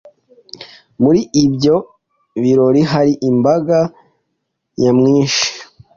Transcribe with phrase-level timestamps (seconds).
[1.03, 1.75] Muri ibyo
[2.41, 3.77] birori hari imbaga
[4.79, 5.47] nyamwinshi.